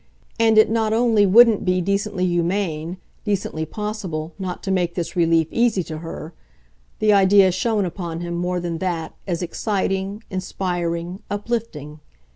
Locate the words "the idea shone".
6.97-7.85